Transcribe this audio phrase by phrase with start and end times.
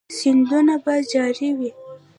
[0.17, 1.71] سیندونه به جاری وي؟